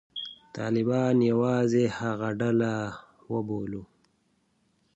[0.57, 2.71] طالبان یوازې هغه ډله
[3.31, 3.83] وبولو.